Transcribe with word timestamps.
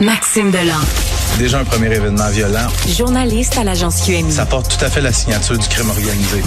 Maxime 0.00 0.50
Delan. 0.50 0.74
Déjà 1.38 1.60
un 1.60 1.64
premier 1.64 1.86
événement 1.86 2.28
violent. 2.28 2.66
Journaliste 2.86 3.56
à 3.56 3.64
l'agence 3.64 4.02
QMI. 4.04 4.30
Ça 4.30 4.44
porte 4.44 4.76
tout 4.76 4.84
à 4.84 4.90
fait 4.90 5.00
la 5.00 5.12
signature 5.12 5.56
du 5.56 5.66
crime 5.68 5.88
organisé. 5.88 6.42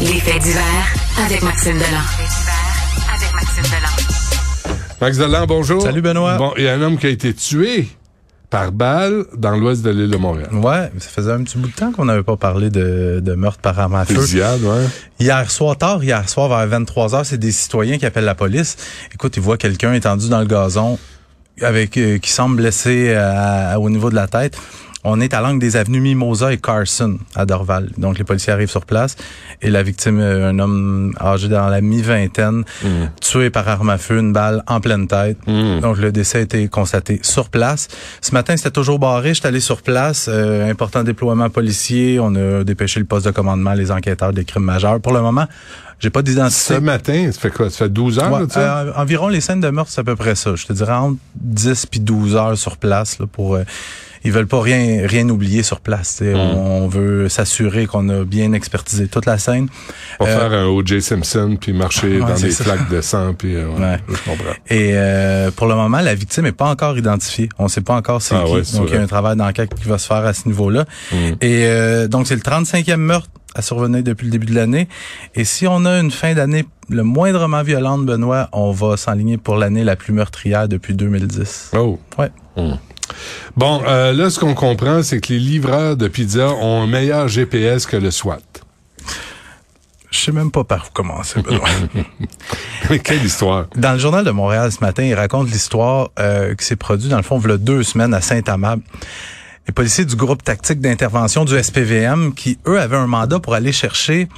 Les 0.00 0.18
faits 0.20 0.42
divers 0.42 0.64
avec 1.24 1.42
Maxime 1.42 1.74
Delan. 1.74 1.86
avec 3.14 3.32
Maxime 3.34 3.62
Delan. 3.62 4.74
Max 5.00 5.18
Delan, 5.18 5.46
bonjour. 5.46 5.82
Salut, 5.82 6.02
Benoît. 6.02 6.36
Bon, 6.36 6.52
il 6.56 6.64
y 6.64 6.68
a 6.68 6.74
un 6.74 6.82
homme 6.82 6.98
qui 6.98 7.06
a 7.06 7.10
été 7.10 7.32
tué 7.32 7.88
par 8.50 8.72
balle 8.72 9.24
dans 9.36 9.52
l'ouest 9.56 9.82
de 9.82 9.90
l'île 9.90 10.10
de 10.10 10.16
Montréal. 10.16 10.48
Ouais, 10.52 10.90
ça 10.98 11.08
faisait 11.10 11.30
un 11.30 11.44
petit 11.44 11.58
bout 11.58 11.68
de 11.68 11.72
temps 11.72 11.92
qu'on 11.92 12.06
n'avait 12.06 12.24
pas 12.24 12.36
parlé 12.36 12.70
de, 12.70 13.20
de 13.22 13.34
meurtre 13.34 13.60
par 13.60 13.78
arme 13.78 13.94
à 13.94 14.04
feu. 14.04 14.16
Fusillade, 14.16 14.62
ouais. 14.62 14.86
Hier 15.20 15.48
soir, 15.48 15.78
tard, 15.78 16.02
hier 16.02 16.28
soir, 16.28 16.48
vers 16.48 16.66
23 16.66 17.14
heures, 17.14 17.26
c'est 17.26 17.38
des 17.38 17.52
citoyens 17.52 17.98
qui 17.98 18.06
appellent 18.06 18.24
la 18.24 18.34
police. 18.34 18.76
Écoute, 19.14 19.36
ils 19.36 19.42
voient 19.42 19.58
quelqu'un 19.58 19.92
étendu 19.92 20.28
dans 20.28 20.40
le 20.40 20.46
gazon 20.46 20.98
avec 21.62 21.96
euh, 21.96 22.18
qui 22.18 22.30
semble 22.30 22.56
blessé 22.56 23.14
à- 23.14 23.78
au 23.80 23.90
niveau 23.90 24.10
de 24.10 24.14
la 24.14 24.26
tête. 24.26 24.56
On 25.04 25.20
est 25.20 25.32
à 25.32 25.40
l'angle 25.40 25.60
des 25.60 25.76
avenues 25.76 26.00
Mimosa 26.00 26.52
et 26.52 26.58
Carson 26.58 27.18
à 27.34 27.46
Dorval. 27.46 27.90
Donc 27.96 28.18
les 28.18 28.24
policiers 28.24 28.52
arrivent 28.52 28.70
sur 28.70 28.84
place 28.84 29.16
et 29.62 29.70
la 29.70 29.82
victime, 29.82 30.20
euh, 30.20 30.50
un 30.50 30.58
homme 30.58 31.14
âgé 31.20 31.48
dans 31.48 31.68
la 31.68 31.80
mi-vingtaine, 31.80 32.64
tué 33.20 33.50
par 33.50 33.68
arme 33.68 33.90
à 33.90 33.98
feu, 33.98 34.18
une 34.18 34.32
balle 34.32 34.62
en 34.66 34.80
pleine 34.80 35.06
tête. 35.06 35.38
Mm. 35.46 35.80
Donc 35.80 35.98
le 35.98 36.12
décès 36.12 36.38
a 36.38 36.40
été 36.42 36.68
constaté 36.68 37.18
sur 37.22 37.48
place. 37.48 37.88
Ce 38.20 38.32
matin, 38.32 38.56
c'était 38.56 38.70
toujours 38.70 38.98
barré. 38.98 39.34
J'étais 39.34 39.48
allé 39.48 39.60
sur 39.60 39.82
place. 39.82 40.28
Euh, 40.28 40.70
important 40.70 41.02
déploiement 41.02 41.48
policier. 41.48 42.18
On 42.20 42.34
a 42.34 42.64
dépêché 42.64 43.00
le 43.00 43.06
poste 43.06 43.26
de 43.26 43.30
commandement, 43.30 43.72
les 43.72 43.90
enquêteurs 43.90 44.32
des 44.32 44.44
crimes 44.44 44.64
majeurs. 44.64 45.00
Pour 45.00 45.12
le 45.12 45.22
moment, 45.22 45.46
j'ai 46.00 46.10
pas 46.10 46.22
d'identité. 46.22 46.74
Ce 46.74 46.80
matin, 46.80 47.30
ça 47.30 47.38
fait 47.38 47.50
quoi? 47.50 47.68
Ça 47.68 47.78
fait 47.78 47.88
12 47.90 48.18
heures, 48.18 48.32
Ouais, 48.32 48.46
là, 48.56 48.78
euh, 48.78 48.92
environ 48.96 49.28
les 49.28 49.40
scènes 49.40 49.60
de 49.60 49.68
meurtre, 49.68 49.90
c'est 49.92 50.00
à 50.00 50.04
peu 50.04 50.16
près 50.16 50.34
ça. 50.34 50.54
Je 50.54 50.66
te 50.66 50.72
dirais 50.72 50.94
entre 50.94 51.18
10 51.36 51.86
puis 51.86 52.00
12 52.00 52.36
heures 52.36 52.56
sur 52.56 52.78
place 52.78 53.18
là, 53.18 53.26
pour 53.30 53.54
euh, 53.54 53.64
ils 54.24 54.32
veulent 54.32 54.46
pas 54.46 54.60
rien 54.60 55.06
rien 55.06 55.28
oublier 55.28 55.62
sur 55.62 55.80
place. 55.80 56.16
tu 56.18 56.24
sais. 56.24 56.34
Mm. 56.34 56.38
On, 56.38 56.88
veut 56.88 57.28
s'assurer 57.28 57.86
qu'on 57.86 58.08
a 58.08 58.24
bien 58.24 58.52
expertisé 58.52 59.06
toute 59.08 59.26
la 59.26 59.38
scène. 59.38 59.68
Pour 60.18 60.26
euh, 60.26 60.36
faire 60.38 60.52
un 60.52 60.66
O.J. 60.66 61.00
Simpson, 61.02 61.56
puis 61.60 61.72
marcher 61.72 62.20
Ouais, 62.20 62.28
dans 62.28 62.38
des 62.38 62.50
ça. 62.50 62.64
flaques 62.64 62.88
de 62.90 63.00
sang, 63.00 63.34
puis 63.34 63.54
euh, 63.54 63.68
ouais, 63.68 63.80
Ouais. 63.80 63.96
je 64.08 64.30
comprends. 64.30 64.52
Et 64.68 64.90
euh, 64.94 65.50
pour 65.50 65.66
le 65.66 65.74
moment, 65.74 66.00
la 66.00 66.14
victime 66.14 66.46
est 66.46 66.52
pas 66.52 66.68
encore 66.68 66.98
identifiée. 66.98 67.48
On 67.58 67.68
sait 67.68 67.80
pas 67.80 67.94
encore 67.94 68.20
c'est 68.22 68.34
Ah 68.34 68.44
qui. 68.44 68.76
donc 68.76 68.88
il 68.88 68.94
y 68.94 68.98
a 68.98 69.02
un 69.02 69.06
travail 69.06 69.36
d'enquête 69.36 69.74
qui 69.74 69.88
va 69.88 69.98
se 69.98 70.06
faire 70.06 70.24
à 70.26 70.32
ce 70.32 70.48
niveau-là. 70.48 70.84
Mm. 71.12 71.16
Et 71.40 71.64
euh, 71.66 72.08
donc 72.08 72.26
c'est 72.26 72.34
le 72.34 72.40
35e 72.42 72.96
meurtre 72.96 73.28
à 73.54 73.62
survenir 73.62 74.02
depuis 74.02 74.26
le 74.26 74.30
début 74.30 74.46
de 74.46 74.54
l'année. 74.54 74.88
Et 75.34 75.44
si 75.44 75.66
on 75.66 75.84
a 75.84 75.98
une 75.98 76.10
fin 76.12 76.34
d'année 76.34 76.64
le 76.88 77.02
moindrement 77.02 77.62
violente, 77.62 78.04
Benoît, 78.06 78.48
on 78.52 78.70
va 78.72 78.96
s'enligner 78.96 79.38
pour 79.38 79.56
l'année 79.56 79.84
la 79.84 79.96
plus 79.96 80.12
meurtrière 80.12 80.68
depuis 80.68 80.94
2010. 80.94 81.72
Oh. 81.76 81.98
Ouais. 82.18 82.30
Mm. 82.56 82.74
Bon, 83.56 83.82
euh, 83.86 84.12
là, 84.12 84.30
ce 84.30 84.38
qu'on 84.40 84.54
comprend, 84.54 85.02
c'est 85.02 85.20
que 85.20 85.32
les 85.32 85.38
livreurs 85.38 85.96
de 85.96 86.08
pizza 86.08 86.48
ont 86.50 86.82
un 86.82 86.86
meilleur 86.86 87.28
GPS 87.28 87.86
que 87.86 87.96
le 87.96 88.10
SWAT. 88.10 88.38
Je 90.10 90.18
sais 90.18 90.32
même 90.32 90.50
pas 90.50 90.64
par 90.64 90.86
où 90.88 90.92
commencer, 90.92 91.40
Benoît. 91.40 91.68
Quelle 93.04 93.24
histoire. 93.24 93.66
dans 93.76 93.92
le 93.92 93.98
journal 93.98 94.24
de 94.24 94.30
Montréal 94.30 94.72
ce 94.72 94.80
matin, 94.80 95.04
il 95.04 95.14
raconte 95.14 95.48
l'histoire 95.50 96.10
euh, 96.18 96.54
qui 96.56 96.64
s'est 96.64 96.76
produite, 96.76 97.10
dans 97.10 97.16
le 97.16 97.22
fond, 97.22 97.40
il 97.40 97.48
y 97.48 97.52
a 97.52 97.56
deux 97.56 97.84
semaines 97.84 98.12
à 98.12 98.20
Saint-Amable. 98.20 98.82
Les 99.68 99.72
policiers 99.72 100.04
du 100.04 100.16
groupe 100.16 100.42
tactique 100.42 100.80
d'intervention 100.80 101.44
du 101.44 101.56
SPVM 101.62 102.34
qui, 102.34 102.58
eux, 102.66 102.80
avaient 102.80 102.96
un 102.96 103.06
mandat 103.06 103.38
pour 103.38 103.54
aller 103.54 103.70
chercher 103.70 104.28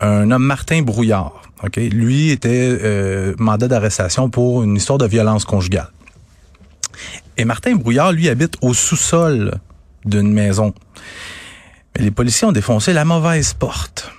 un 0.00 0.30
homme 0.30 0.44
Martin 0.44 0.82
Brouillard. 0.82 1.40
Ok, 1.62 1.76
Lui 1.76 2.30
était 2.30 2.76
euh, 2.82 3.34
mandat 3.38 3.68
d'arrestation 3.68 4.28
pour 4.28 4.62
une 4.62 4.76
histoire 4.76 4.98
de 4.98 5.06
violence 5.06 5.46
conjugale. 5.46 5.88
Et 7.36 7.44
Martin 7.44 7.74
Brouillard, 7.74 8.12
lui, 8.12 8.28
habite 8.28 8.54
au 8.60 8.74
sous-sol 8.74 9.54
d'une 10.04 10.32
maison. 10.32 10.72
Mais 11.96 12.04
les 12.04 12.10
policiers 12.10 12.46
ont 12.46 12.52
défoncé 12.52 12.92
la 12.92 13.04
mauvaise 13.04 13.54
porte. 13.54 14.10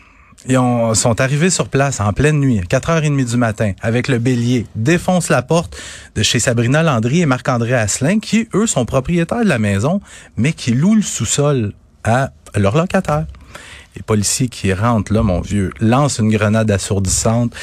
Ils 0.48 0.58
ont- 0.58 0.94
sont 0.94 1.20
arrivés 1.22 1.50
sur 1.50 1.70
place 1.70 2.00
en 2.00 2.14
pleine 2.14 2.40
nuit, 2.40 2.60
à 2.60 2.64
4h30 2.64 3.26
du 3.26 3.38
matin, 3.38 3.72
avec 3.82 4.08
le 4.08 4.20
bélier, 4.20 4.68
défoncent 4.76 5.30
la 5.30 5.42
porte 5.42 5.76
de 6.16 6.22
chez 6.22 6.40
Sabrina 6.40 6.84
Landry 6.84 7.22
et 7.22 7.26
Marc-André 7.26 7.74
Asselin, 7.74 8.20
qui, 8.20 8.48
eux, 8.54 8.68
sont 8.68 8.86
propriétaires 8.86 9.44
de 9.44 9.50
la 9.50 9.58
maison, 9.60 10.02
mais 10.38 10.54
qui 10.54 10.72
louent 10.72 10.96
le 10.96 11.02
sous-sol 11.02 11.74
à 12.04 12.32
leurs 12.56 12.78
locataires. 12.78 13.26
Les 13.96 14.04
policiers 14.04 14.48
qui 14.50 14.72
rentrent 14.74 15.14
là, 15.14 15.24
mon 15.24 15.42
vieux, 15.42 15.72
lancent 15.80 16.20
une 16.20 16.30
grenade 16.30 16.70
assourdissante. 16.70 17.56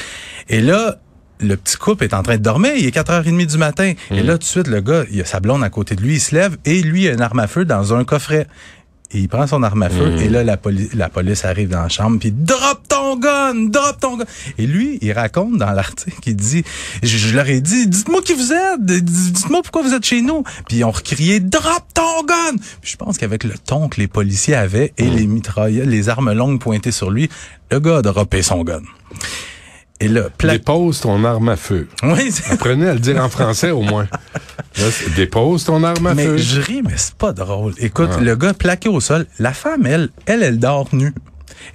Et 0.49 0.59
là, 0.59 0.97
le 1.39 1.55
petit 1.57 1.77
couple 1.77 2.03
est 2.05 2.13
en 2.13 2.23
train 2.23 2.37
de 2.37 2.43
dormir, 2.43 2.71
il 2.77 2.85
est 2.85 2.95
4h30 2.95 3.45
du 3.45 3.57
matin. 3.57 3.93
Et 4.11 4.23
là, 4.23 4.33
tout 4.33 4.39
de 4.39 4.43
suite, 4.45 4.67
le 4.67 4.81
gars, 4.81 5.03
il 5.11 5.19
a 5.21 5.25
sa 5.25 5.39
blonde 5.39 5.63
à 5.63 5.69
côté 5.69 5.95
de 5.95 6.01
lui, 6.01 6.15
il 6.15 6.21
se 6.21 6.33
lève 6.35 6.57
et 6.65 6.81
lui, 6.81 7.03
il 7.03 7.09
a 7.09 7.13
une 7.13 7.21
arme 7.21 7.39
à 7.39 7.47
feu 7.47 7.65
dans 7.65 7.93
un 7.93 8.03
coffret. 8.03 8.47
Et 9.15 9.19
il 9.19 9.29
prend 9.29 9.45
son 9.45 9.61
arme 9.61 9.83
à 9.83 9.89
feu 9.91 10.15
et 10.21 10.27
là, 10.27 10.43
la, 10.43 10.57
poli- 10.57 10.89
la 10.95 11.07
police 11.07 11.45
arrive 11.45 11.69
dans 11.69 11.83
la 11.83 11.87
chambre 11.89 12.17
puis 12.19 12.31
drop 12.31 12.81
ton 12.89 13.15
gun, 13.19 13.53
drop 13.69 13.99
ton 13.99 14.17
gun. 14.17 14.25
Et 14.57 14.65
lui, 14.65 14.97
il 15.03 15.11
raconte 15.11 15.55
dans 15.59 15.69
l'article, 15.69 16.17
il 16.25 16.35
dit, 16.35 16.63
je, 17.03 17.17
je 17.17 17.35
leur 17.35 17.47
ai 17.47 17.61
dit, 17.61 17.85
dites-moi 17.85 18.23
qui 18.23 18.33
vous 18.33 18.51
êtes, 18.53 18.81
dites-moi 18.83 19.61
pourquoi 19.61 19.83
vous 19.83 19.93
êtes 19.93 20.03
chez 20.03 20.23
nous. 20.23 20.41
Puis 20.67 20.77
ils 20.77 20.83
ont 20.83 20.89
recrié, 20.89 21.39
drop 21.39 21.83
ton 21.93 22.23
gun. 22.25 22.57
Puis 22.81 22.93
je 22.93 22.97
pense 22.97 23.19
qu'avec 23.19 23.43
le 23.43 23.53
ton 23.63 23.87
que 23.87 23.99
les 24.01 24.07
policiers 24.07 24.55
avaient 24.55 24.93
et 24.97 25.07
les 25.07 25.27
mitraillettes, 25.27 25.85
les 25.85 26.09
armes 26.09 26.31
longues 26.33 26.59
pointées 26.59 26.91
sur 26.91 27.11
lui, 27.11 27.29
le 27.69 27.79
gars 27.79 27.97
a 27.97 28.01
droppé 28.01 28.41
son 28.41 28.63
gun. 28.63 28.81
Et 30.03 30.07
là, 30.09 30.23
pla- 30.37 30.53
Dépose 30.57 30.99
ton 30.99 31.23
arme 31.23 31.47
à 31.49 31.55
feu. 31.55 31.87
oui, 32.03 32.29
Apprenez 32.49 32.89
à 32.89 32.93
le 32.93 32.99
dire 32.99 33.23
en 33.23 33.29
français, 33.29 33.71
au 33.71 33.81
moins. 33.81 34.07
Là, 34.77 34.85
dépose 35.15 35.63
ton 35.63 35.83
arme 35.83 36.07
à 36.07 36.13
mais 36.13 36.25
feu. 36.25 36.37
je 36.37 36.59
ris, 36.59 36.81
mais 36.83 36.93
c'est 36.97 37.13
pas 37.15 37.31
drôle. 37.31 37.73
Écoute, 37.77 38.09
Ah. 38.17 38.19
le 38.21 38.35
gars 38.35 38.53
plaqué 38.53 38.89
au 38.89 38.99
sol, 38.99 39.25
la 39.39 39.53
femme, 39.53 39.85
elle, 39.85 40.09
elle, 40.25 40.43
elle 40.43 40.59
dort 40.59 40.89
nue. 40.91 41.13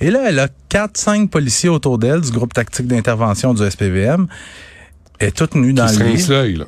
Et 0.01 0.11
là, 0.11 0.25
elle 0.29 0.39
a 0.41 0.49
quatre, 0.69 0.99
cinq 0.99 1.31
policiers 1.31 1.71
autour 1.71 1.97
d'elle 1.99 2.21
du 2.21 2.31
groupe 2.31 2.53
tactique 2.53 2.87
d'intervention 2.87 3.55
du 3.55 3.63
SPVM. 3.65 4.27
Elle 5.19 5.29
est 5.29 5.31
toute 5.33 5.55
nue 5.55 5.73
dans 5.73 5.87
Qui 5.87 5.99
le 6.01 6.05
lit. 6.07 6.27
l'œil, 6.29 6.55
là. 6.57 6.65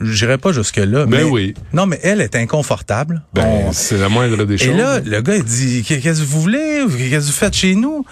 J'irai 0.00 0.38
pas 0.38 0.52
jusque-là. 0.52 1.04
Ben 1.04 1.10
mais, 1.10 1.22
oui. 1.24 1.52
Non, 1.74 1.84
mais 1.84 2.00
elle 2.02 2.22
est 2.22 2.34
inconfortable. 2.34 3.22
Ben, 3.34 3.44
On- 3.66 3.72
c'est 3.72 3.98
la 3.98 4.08
moindre 4.08 4.44
des 4.44 4.54
Et 4.54 4.58
choses. 4.58 4.76
là, 4.76 5.00
le 5.00 5.20
gars, 5.20 5.36
il 5.36 5.44
dit, 5.44 5.82
Qu'est- 5.86 6.00
qu'est-ce 6.00 6.22
que 6.22 6.26
vous 6.26 6.40
voulez? 6.40 6.82
Qu'est-ce 6.96 7.26
que 7.26 7.32
vous 7.32 7.32
faites 7.32 7.52
chez 7.54 7.74
nous? 7.74 8.06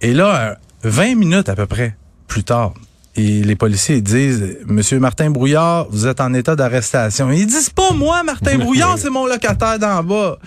Et 0.00 0.14
là, 0.14 0.56
20 0.84 1.14
minutes 1.14 1.48
à 1.48 1.54
peu 1.54 1.66
près 1.66 1.96
plus 2.26 2.44
tard, 2.44 2.74
et 3.14 3.42
les 3.42 3.56
policiers 3.56 3.96
ils 3.96 4.02
disent, 4.02 4.56
Monsieur 4.66 4.98
Martin 4.98 5.30
Brouillard, 5.30 5.86
vous 5.90 6.06
êtes 6.06 6.20
en 6.20 6.32
état 6.34 6.56
d'arrestation. 6.56 7.30
Ils 7.30 7.46
disent 7.46 7.70
pas 7.70 7.92
moi, 7.92 8.22
Martin 8.22 8.56
Brouillard, 8.58 8.96
c'est 8.98 9.10
mon 9.10 9.26
locataire 9.26 9.78
d'en 9.78 10.02
bas. 10.02 10.38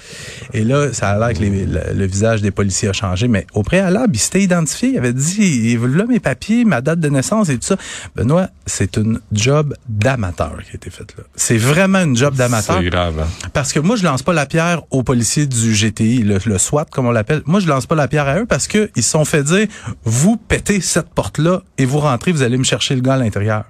Et 0.53 0.63
là, 0.63 0.91
ça 0.93 1.09
a 1.09 1.19
l'air 1.19 1.37
que 1.37 1.43
les- 1.43 1.65
le, 1.65 1.81
le 1.93 2.05
visage 2.05 2.41
des 2.41 2.51
policiers 2.51 2.89
a 2.89 2.93
changé, 2.93 3.27
mais 3.27 3.45
au 3.53 3.61
préalable, 3.63 4.15
il 4.15 4.19
s'était 4.19 4.41
identifié. 4.41 4.89
Il 4.93 4.97
avait 4.97 5.13
dit, 5.13 5.71
il 5.73 5.79
là 5.95 6.05
mes 6.07 6.19
papiers, 6.19 6.65
ma 6.65 6.81
date 6.81 6.99
de 6.99 7.09
naissance 7.09 7.49
et 7.49 7.55
tout 7.57 7.65
ça. 7.67 7.77
Benoît, 8.15 8.47
c'est 8.65 8.97
une 8.97 9.19
job 9.31 9.75
d'amateur 9.87 10.53
qui 10.63 10.71
a 10.71 10.75
été 10.75 10.89
faite 10.89 11.13
là. 11.17 11.23
C'est 11.35 11.57
vraiment 11.57 11.99
une 12.01 12.15
job 12.17 12.35
d'amateur. 12.35 12.79
C'est 12.83 12.89
grave. 12.89 13.19
hein. 13.19 13.27
Parce 13.53 13.73
que 13.73 13.79
moi, 13.79 13.95
je 13.95 14.03
lance 14.03 14.23
pas 14.23 14.33
la 14.33 14.45
pierre 14.45 14.81
aux 14.91 15.03
policiers 15.03 15.45
du 15.45 15.73
GTI, 15.73 16.23
le, 16.23 16.39
le 16.45 16.57
SWAT, 16.57 16.85
comme 16.91 17.05
on 17.05 17.11
l'appelle. 17.11 17.41
Moi, 17.45 17.59
je 17.59 17.67
lance 17.67 17.85
pas 17.85 17.95
la 17.95 18.07
pierre 18.07 18.27
à 18.27 18.39
eux 18.39 18.45
parce 18.45 18.67
que 18.67 18.89
ils 18.95 19.03
se 19.03 19.11
sont 19.11 19.25
fait 19.25 19.43
dire, 19.43 19.67
vous 20.03 20.37
pétez 20.37 20.81
cette 20.81 21.09
porte-là 21.09 21.61
et 21.77 21.85
vous 21.85 21.99
rentrez, 21.99 22.31
vous 22.31 22.41
allez 22.41 22.54
me 22.57 22.63
chercher 22.63 22.95
le 22.95 23.01
gars 23.01 23.13
à 23.13 23.17
l'intérieur. 23.17 23.65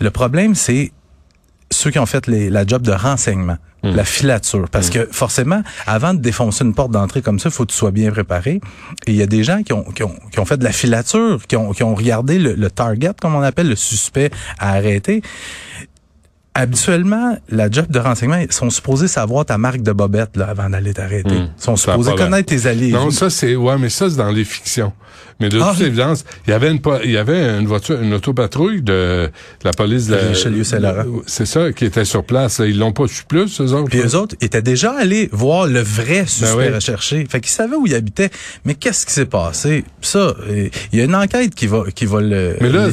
Le 0.00 0.10
problème, 0.10 0.54
c'est 0.54 0.92
ceux 1.70 1.90
qui 1.90 1.98
ont 1.98 2.06
fait 2.06 2.26
les- 2.26 2.48
la 2.50 2.66
job 2.66 2.82
de 2.82 2.92
renseignement, 2.92 3.58
la 3.82 4.04
filature. 4.04 4.68
Parce 4.70 4.88
que 4.90 5.06
forcément, 5.12 5.62
avant 5.86 6.14
de 6.14 6.20
défoncer 6.20 6.64
une 6.64 6.74
porte 6.74 6.90
d'entrée 6.92 7.20
comme 7.22 7.38
ça, 7.38 7.48
il 7.50 7.52
faut 7.52 7.64
que 7.66 7.72
tu 7.72 7.76
sois 7.76 7.90
bien 7.90 8.10
préparé. 8.10 8.60
Et 9.06 9.10
il 9.12 9.16
y 9.16 9.22
a 9.22 9.26
des 9.26 9.44
gens 9.44 9.62
qui 9.62 9.72
ont, 9.72 9.84
qui 9.84 10.02
ont, 10.02 10.14
qui 10.32 10.40
ont 10.40 10.44
fait 10.46 10.56
de 10.56 10.64
la 10.64 10.72
filature, 10.72 11.46
qui 11.46 11.56
ont, 11.56 11.72
qui 11.72 11.82
ont 11.82 11.94
regardé 11.94 12.38
le, 12.38 12.54
le 12.54 12.70
target, 12.70 13.12
comme 13.20 13.34
on 13.34 13.42
appelle, 13.42 13.68
le 13.68 13.76
suspect 13.76 14.30
à 14.58 14.72
arrêter. 14.72 15.22
Habituellement, 16.62 17.38
la 17.50 17.70
job 17.70 17.86
de 17.88 17.98
renseignement, 18.00 18.36
ils 18.38 18.52
sont 18.52 18.68
supposés 18.70 19.06
savoir 19.06 19.44
ta 19.46 19.58
marque 19.58 19.80
de 19.82 19.92
bobette 19.92 20.36
là, 20.36 20.46
avant 20.48 20.68
d'aller 20.68 20.92
t'arrêter. 20.92 21.30
Hum, 21.30 21.48
Ils 21.56 21.62
sont 21.62 21.76
supposés 21.76 22.14
connaître 22.16 22.46
tes 22.48 22.66
alliés. 22.66 22.90
Non, 22.90 23.10
ça 23.12 23.30
c'est 23.30 23.54
ouais, 23.54 23.78
mais 23.78 23.88
ça 23.90 24.10
c'est 24.10 24.16
dans 24.16 24.32
les 24.32 24.44
fictions. 24.44 24.92
Mais 25.40 25.48
de 25.50 25.60
Ah, 25.60 25.68
toute 25.70 25.82
oui? 25.82 25.86
évidence, 25.86 26.24
il 26.48 26.50
y 26.50 26.52
avait 26.52 26.68
une 26.68 26.80
il 27.04 27.12
y 27.12 27.16
avait 27.16 27.58
une 27.60 27.66
voiture, 27.68 28.02
une 28.02 28.12
autopatrouille 28.12 28.82
de 28.82 29.30
la 29.62 29.70
police 29.70 30.08
de 30.08 30.16
Richelieu-Saint-Laurent. 30.16 31.04
C'est 31.28 31.46
ça 31.46 31.70
qui 31.72 31.84
était 31.84 32.04
sur 32.04 32.24
place. 32.24 32.58
là. 32.58 32.66
Ils 32.66 32.76
l'ont 32.76 32.90
pas 32.92 33.06
su 33.06 33.22
plus, 33.24 33.60
eux 33.60 33.72
autres. 33.72 33.88
Puis 33.88 34.00
eux 34.00 34.16
autres 34.16 34.34
étaient 34.40 34.62
déjà 34.62 34.90
allés 34.98 35.28
voir 35.30 35.68
le 35.68 35.78
vrai 35.80 36.26
suspect 36.26 36.56
Ben 36.56 36.68
oui. 36.70 36.74
recherché. 36.74 37.24
Fait 37.30 37.38
qu'ils 37.40 37.52
savaient 37.52 37.76
où 37.76 37.86
il 37.86 37.94
habitait. 37.94 38.30
Mais 38.64 38.74
qu'est-ce 38.74 39.06
qui 39.06 39.12
s'est 39.12 39.26
passé? 39.26 39.84
Ça, 40.00 40.34
il 40.92 40.98
y 40.98 41.00
a 41.00 41.04
une 41.04 41.14
enquête 41.14 41.54
qui 41.54 41.68
va, 41.68 41.84
qui 41.94 42.04
va 42.06 42.20
le... 42.20 42.56
Mais 42.60 42.68
là, 42.70 42.88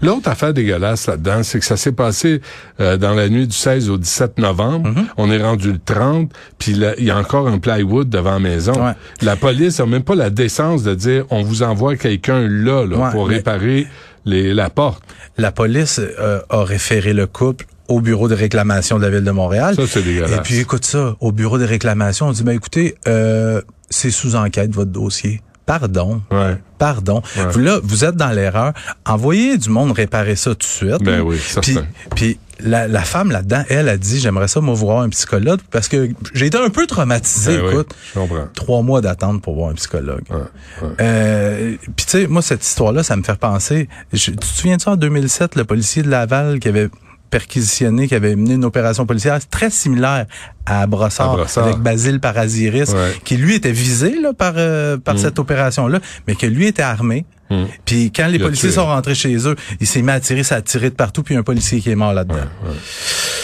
l'autre 0.00 0.28
affaire 0.30 0.54
dégueulasse 0.54 1.08
là-dedans, 1.08 1.42
c'est 1.42 1.58
que 1.58 1.64
ça 1.66 1.76
s'est 1.76 1.90
passé 1.92 2.40
euh, 2.78 2.96
dans 2.96 3.07
la 3.14 3.28
nuit 3.28 3.46
du 3.46 3.56
16 3.56 3.90
au 3.90 3.98
17 3.98 4.38
novembre. 4.38 4.90
Mm-hmm. 4.90 5.04
On 5.16 5.30
est 5.30 5.42
rendu 5.42 5.72
le 5.72 5.78
30, 5.84 6.30
puis 6.58 6.72
il 6.98 7.04
y 7.04 7.10
a 7.10 7.16
encore 7.18 7.48
un 7.48 7.58
plywood 7.58 8.08
devant 8.08 8.32
la 8.34 8.38
maison. 8.38 8.72
Ouais. 8.74 8.92
La 9.22 9.36
police 9.36 9.80
a 9.80 9.86
même 9.86 10.02
pas 10.04 10.14
la 10.14 10.30
décence 10.30 10.82
de 10.82 10.94
dire 10.94 11.24
on 11.30 11.42
vous 11.42 11.62
envoie 11.62 11.96
quelqu'un 11.96 12.40
là, 12.48 12.84
là 12.86 12.96
Ouais, 12.96 13.10
pour 13.12 13.28
mais- 13.28 13.36
réparer 13.36 13.86
les, 14.24 14.52
la 14.52 14.68
porte. 14.70 15.02
la 15.38 15.52
police 15.52 16.00
euh, 16.00 16.40
a 16.50 16.62
référé 16.64 17.12
le 17.12 17.26
couple 17.26 17.66
au 17.88 18.00
bureau 18.02 18.28
de 18.28 18.34
réclamation 18.34 18.98
de 18.98 19.04
la 19.04 19.10
ville 19.10 19.24
de 19.24 19.30
Montréal. 19.30 19.74
Ça, 19.74 19.86
c'est 19.86 20.02
dégueulasse. 20.02 20.32
Et 20.32 20.40
puis 20.42 20.58
écoute 20.58 20.84
ça, 20.84 21.16
au 21.20 21.32
bureau 21.32 21.56
de 21.58 21.64
réclamation, 21.64 22.26
on 22.28 22.32
dit 22.32 22.42
ben 22.42 22.52
écoutez, 22.52 22.96
euh, 23.06 23.62
c'est 23.88 24.10
sous 24.10 24.34
enquête 24.34 24.74
votre 24.74 24.90
dossier. 24.90 25.40
Pardon. 25.64 26.20
Ouais. 26.30 26.56
Pardon. 26.78 27.22
Ouais. 27.36 27.44
Vous 27.52 27.58
là, 27.60 27.78
vous 27.82 28.04
êtes 28.04 28.16
dans 28.16 28.30
l'erreur. 28.30 28.72
Envoyez 29.06 29.56
du 29.58 29.68
monde 29.70 29.92
réparer 29.92 30.36
ça 30.36 30.50
tout 30.50 30.58
de 30.58 30.62
suite. 30.64 31.02
Ben 31.02 31.20
oui, 31.20 31.36
Puis, 31.36 31.72
certain. 31.72 31.86
puis 32.14 32.38
la, 32.60 32.88
la 32.88 33.02
femme 33.02 33.30
là-dedans, 33.30 33.62
elle 33.68 33.88
a 33.88 33.96
dit 33.96 34.18
j'aimerais 34.20 34.48
ça 34.48 34.60
moi 34.60 34.74
voir 34.74 35.00
un 35.02 35.08
psychologue 35.10 35.60
parce 35.70 35.88
que 35.88 36.08
j'ai 36.34 36.46
été 36.46 36.58
un 36.58 36.70
peu 36.70 36.86
traumatisé. 36.86 37.56
Ben 37.58 37.64
oui, 37.64 37.72
écoute, 37.72 37.94
je 38.14 38.18
comprends. 38.20 38.48
trois 38.54 38.82
mois 38.82 39.00
d'attente 39.00 39.42
pour 39.42 39.54
voir 39.54 39.70
un 39.70 39.74
psychologue. 39.74 40.22
Ouais, 40.30 40.36
ouais. 40.82 40.88
Euh, 41.00 41.76
Puis 41.96 42.06
tu 42.06 42.10
sais, 42.10 42.26
moi 42.26 42.42
cette 42.42 42.64
histoire-là, 42.64 43.02
ça 43.02 43.16
me 43.16 43.22
fait 43.22 43.38
penser. 43.38 43.88
je- 44.12 44.30
tu 44.32 44.36
te 44.36 44.44
souviens 44.44 44.76
de 44.76 44.82
ça 44.82 44.92
en 44.92 44.96
2007, 44.96 45.54
le 45.56 45.64
policier 45.64 46.02
de 46.02 46.08
Laval 46.10 46.58
qui 46.60 46.68
avait 46.68 46.88
perquisitionné, 47.30 48.08
qui 48.08 48.14
avait 48.14 48.36
mené 48.36 48.54
une 48.54 48.64
opération 48.64 49.06
policière 49.06 49.38
très 49.48 49.70
similaire 49.70 50.26
à 50.66 50.86
Brossard, 50.86 51.32
À 51.32 51.36
Brossard. 51.36 51.64
avec 51.64 51.78
Basile 51.78 52.20
Paraziris, 52.20 52.90
Ouais. 52.90 53.14
qui 53.24 53.36
lui 53.36 53.54
était 53.54 53.72
visé 53.72 54.18
là, 54.20 54.32
par 54.32 54.54
euh, 54.56 54.96
par 54.98 55.14
Mm. 55.14 55.18
cette 55.18 55.38
opération-là, 55.38 56.00
mais 56.26 56.34
que 56.34 56.46
lui 56.46 56.66
était 56.66 56.82
armé. 56.82 57.24
Mm. 57.50 57.64
Puis 57.84 58.12
quand 58.14 58.26
les 58.26 58.36
Il 58.36 58.42
policiers 58.42 58.70
sont 58.72 58.86
rentrés 58.86 59.14
chez 59.14 59.34
eux, 59.48 59.56
il 59.80 59.86
s'est 59.86 60.02
mis 60.02 60.10
à 60.10 60.20
tirer, 60.20 60.42
ça 60.42 60.56
a 60.56 60.62
tiré 60.62 60.90
de 60.90 60.94
partout, 60.94 61.22
puis 61.22 61.34
un 61.36 61.42
policier 61.42 61.80
qui 61.80 61.90
est 61.90 61.94
mort 61.96 62.12
là-dedans. 62.12 62.36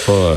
Pas, 0.06 0.12
euh, 0.12 0.36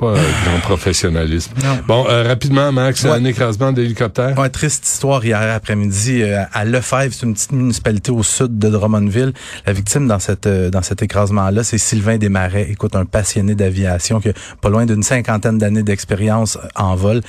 pas 0.00 0.06
euh, 0.16 0.16
grand 0.46 0.60
professionnalisme. 0.60 1.52
Non. 1.62 1.78
Bon, 1.86 2.06
euh, 2.08 2.22
rapidement, 2.26 2.72
Max, 2.72 3.04
Ouais. 3.04 3.10
un 3.10 3.24
écrasement 3.24 3.70
d'hélicoptère? 3.72 4.36
Ouais, 4.38 4.48
triste 4.48 4.86
histoire 4.86 5.22
hier 5.24 5.38
après-midi 5.54 6.22
euh, 6.22 6.42
à 6.52 6.64
Lefebvre, 6.64 7.12
c'est 7.12 7.26
une 7.26 7.34
petite 7.34 7.52
municipalité 7.52 8.10
au 8.10 8.22
sud 8.22 8.58
de 8.58 8.68
Drummondville. 8.70 9.32
La 9.66 9.72
victime 9.74 10.08
dans 10.08 10.18
cette 10.18 10.46
euh, 10.46 10.70
dans 10.70 10.82
cet 10.82 11.02
écrasement-là, 11.02 11.62
c'est 11.64 11.76
Sylvain 11.78 12.16
Desmarais, 12.16 12.66
écoute 12.70 12.96
un 12.96 13.04
passionné 13.04 13.54
d'aviation 13.54 14.20
qui 14.20 14.30
a 14.30 14.32
pas 14.62 14.70
loin 14.70 14.86
d'une 14.86 15.02
cinquantaine 15.02 15.58
d'années 15.58 15.82
d'expérience 15.82 16.56
euh, 16.56 16.66
en 16.76 16.94
vol. 16.96 17.20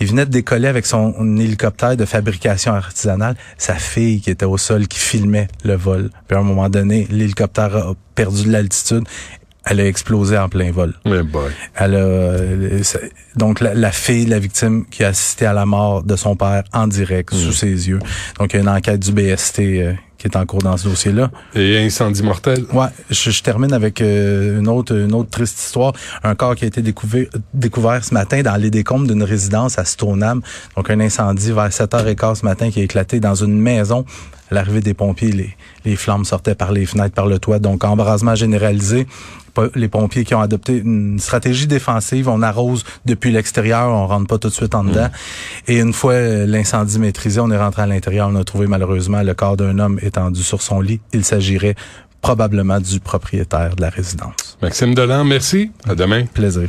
Il 0.00 0.06
venait 0.06 0.26
de 0.26 0.30
décoller 0.30 0.68
avec 0.68 0.84
son 0.84 1.14
hélicoptère 1.38 1.96
de 1.96 2.04
fabrication 2.04 2.74
artisanale, 2.74 3.36
sa 3.56 3.74
fille 3.74 4.20
qui 4.20 4.30
était 4.30 4.44
au 4.44 4.58
sol 4.58 4.86
qui 4.86 4.98
filmait 4.98 5.48
le 5.64 5.76
vol. 5.76 6.10
Puis 6.28 6.36
à 6.36 6.40
un 6.40 6.44
moment 6.44 6.68
donné, 6.68 7.06
l'hélicoptère 7.10 7.74
a 7.74 7.92
perdu 8.14 8.44
de 8.44 8.52
l'altitude. 8.52 9.04
Elle 9.70 9.80
a 9.80 9.86
explosé 9.86 10.38
en 10.38 10.48
plein 10.48 10.72
vol. 10.72 10.94
Mais 11.04 11.22
boy. 11.22 11.50
Elle 11.74 11.94
a, 11.94 11.98
euh, 11.98 12.82
donc 13.36 13.60
la, 13.60 13.74
la 13.74 13.92
fille 13.92 14.24
de 14.24 14.30
la 14.30 14.38
victime 14.38 14.86
qui 14.90 15.04
a 15.04 15.08
assisté 15.08 15.44
à 15.44 15.52
la 15.52 15.66
mort 15.66 16.02
de 16.02 16.16
son 16.16 16.36
père 16.36 16.64
en 16.72 16.86
direct 16.86 17.34
sous 17.34 17.52
ses 17.52 17.88
yeux. 17.88 17.98
Donc 18.38 18.52
il 18.52 18.56
y 18.56 18.58
a 18.60 18.62
une 18.62 18.68
enquête 18.68 19.00
du 19.00 19.12
BST 19.12 19.58
euh, 19.60 19.92
qui 20.16 20.26
est 20.26 20.36
en 20.36 20.46
cours 20.46 20.62
dans 20.62 20.76
ce 20.76 20.88
dossier-là. 20.88 21.30
Et 21.54 21.78
incendie 21.84 22.22
mortel. 22.22 22.64
Ouais, 22.72 22.86
je, 23.10 23.30
je 23.30 23.42
termine 23.42 23.72
avec 23.74 24.00
euh, 24.00 24.58
une 24.58 24.68
autre 24.68 24.96
une 24.96 25.14
autre 25.14 25.30
triste 25.30 25.60
histoire. 25.60 25.92
Un 26.24 26.34
corps 26.34 26.56
qui 26.56 26.64
a 26.64 26.68
été 26.68 26.80
découvert 26.80 27.26
découvert 27.52 28.02
ce 28.02 28.14
matin 28.14 28.40
dans 28.42 28.56
les 28.56 28.70
décombres 28.70 29.06
d'une 29.06 29.22
résidence 29.22 29.78
à 29.78 29.84
Stoneham. 29.84 30.40
Donc 30.76 30.88
un 30.90 30.98
incendie 31.00 31.52
vers 31.52 31.68
7h15 31.68 32.36
ce 32.36 32.44
matin 32.46 32.70
qui 32.70 32.80
a 32.80 32.84
éclaté 32.84 33.20
dans 33.20 33.34
une 33.34 33.60
maison. 33.60 34.06
À 34.50 34.54
l'arrivée 34.54 34.80
des 34.80 34.94
pompiers, 34.94 35.30
les, 35.30 35.54
les 35.84 35.94
flammes 35.94 36.24
sortaient 36.24 36.54
par 36.54 36.72
les 36.72 36.86
fenêtres, 36.86 37.14
par 37.14 37.26
le 37.26 37.38
toit. 37.38 37.58
Donc 37.58 37.84
embrasement 37.84 38.34
généralisé. 38.34 39.06
Les 39.74 39.88
pompiers 39.88 40.24
qui 40.24 40.34
ont 40.34 40.40
adopté 40.40 40.78
une 40.78 41.18
stratégie 41.18 41.66
défensive, 41.66 42.28
on 42.28 42.42
arrose 42.42 42.84
depuis 43.04 43.30
l'extérieur, 43.30 43.88
on 43.88 44.06
rentre 44.06 44.26
pas 44.26 44.38
tout 44.38 44.48
de 44.48 44.54
suite 44.54 44.74
en 44.74 44.84
dedans. 44.84 45.08
Et 45.66 45.78
une 45.78 45.92
fois 45.92 46.12
euh, 46.12 46.46
l'incendie 46.46 46.98
maîtrisé, 46.98 47.40
on 47.40 47.50
est 47.50 47.58
rentré 47.58 47.82
à 47.82 47.86
l'intérieur, 47.86 48.28
on 48.32 48.36
a 48.36 48.44
trouvé 48.44 48.66
malheureusement 48.66 49.22
le 49.22 49.34
corps 49.34 49.56
d'un 49.56 49.78
homme 49.78 49.98
étendu 50.02 50.42
sur 50.42 50.62
son 50.62 50.80
lit. 50.80 51.00
Il 51.12 51.24
s'agirait 51.24 51.74
probablement 52.20 52.80
du 52.80 53.00
propriétaire 53.00 53.76
de 53.76 53.82
la 53.82 53.90
résidence. 53.90 54.58
Maxime 54.62 54.94
Delan, 54.94 55.24
merci. 55.24 55.70
À 55.88 55.94
demain. 55.94 56.24
Plaisir. 56.26 56.68